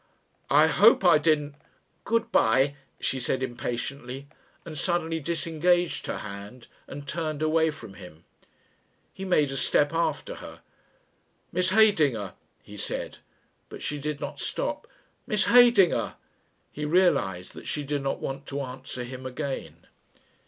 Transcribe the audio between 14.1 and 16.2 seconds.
not stop. "Miss Heydinger."